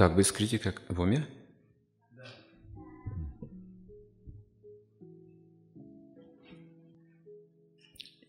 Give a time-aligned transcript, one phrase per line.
[0.00, 1.26] Как бы скрыть как в уме?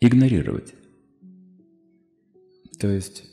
[0.01, 0.73] Игнорировать.
[2.77, 3.23] То есть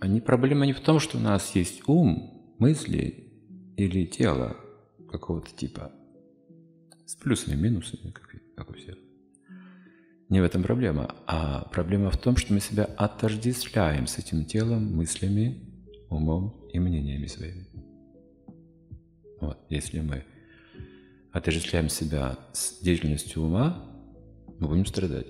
[0.00, 3.32] они, проблема не в том, что у нас есть ум, мысли
[3.76, 4.56] или тело
[5.10, 5.90] какого-то типа
[7.04, 8.96] с плюсами, минусами, как, как у всех.
[10.28, 14.94] Не в этом проблема, а проблема в том, что мы себя отождествляем с этим телом,
[14.94, 15.64] мыслями,
[16.10, 17.87] умом и мнениями своими.
[19.40, 20.24] Вот, если мы
[21.32, 23.84] отождествляем себя с деятельностью ума,
[24.58, 25.26] мы будем страдать.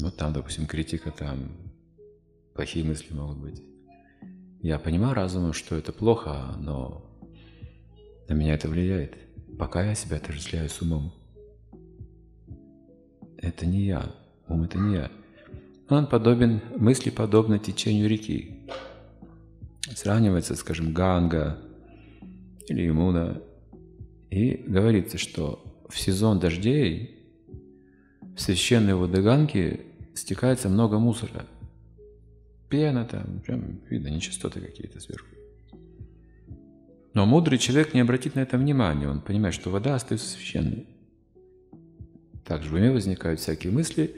[0.00, 1.52] Ну, там, допустим, критика, там
[2.54, 3.62] плохие мысли могут быть.
[4.60, 7.04] Я понимаю разумом, что это плохо, но
[8.28, 9.16] на меня это влияет.
[9.58, 11.12] Пока я себя отождествляю с умом.
[13.38, 14.14] Это не я.
[14.48, 15.10] Ум– это не я.
[15.88, 18.61] Он подобен, мысли подобны течению реки.
[19.94, 21.58] Сравнивается, скажем, Ганга
[22.68, 23.42] или Имуна.
[24.30, 27.18] И говорится, что в сезон дождей
[28.34, 29.80] в священные Ганги
[30.14, 31.46] стекается много мусора.
[32.68, 35.26] Пена там, прям видно, нечистоты какие-то сверху.
[37.12, 40.86] Но мудрый человек не обратит на это внимания, он понимает, что вода остается священной.
[42.46, 44.16] Также в уме возникают всякие мысли.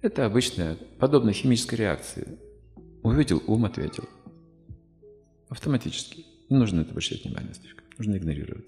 [0.00, 2.26] Это обычная, подобная химической реакции.
[3.02, 4.08] Увидел, ум ответил.
[5.56, 6.26] Автоматически.
[6.50, 7.54] Не нужно это обращать внимание.
[7.96, 8.66] Нужно игнорировать.